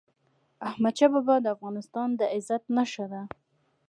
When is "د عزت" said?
2.19-2.63